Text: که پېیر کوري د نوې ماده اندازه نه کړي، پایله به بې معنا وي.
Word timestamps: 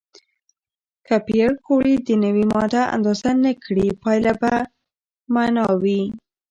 که 1.05 1.15
پېیر 1.27 1.51
کوري 1.65 1.95
د 2.07 2.09
نوې 2.23 2.45
ماده 2.53 2.83
اندازه 2.95 3.29
نه 3.43 3.51
کړي، 3.63 3.87
پایله 4.01 4.33
به 4.41 4.53
بې 4.67 5.31
معنا 5.33 5.65
وي. 5.81 6.01